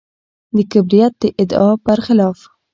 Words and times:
د 0.55 0.57
کبریت 0.71 1.13
د 1.21 1.23
ادعا 1.41 1.69
برخلاف. 1.85 2.39